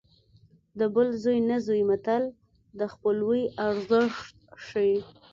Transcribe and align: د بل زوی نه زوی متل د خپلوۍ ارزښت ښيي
د 0.79 0.81
بل 0.95 1.07
زوی 1.23 1.39
نه 1.49 1.57
زوی 1.65 1.81
متل 1.89 2.23
د 2.79 2.81
خپلوۍ 2.93 3.43
ارزښت 3.67 4.35
ښيي 4.65 4.97